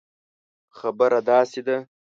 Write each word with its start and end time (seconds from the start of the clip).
خبره 0.77 1.19
داسي 1.27 1.59
ده 1.67 1.75